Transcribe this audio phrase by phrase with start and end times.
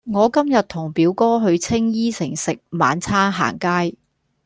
[0.05, 3.95] 我今日同表哥去青衣城食晚餐行街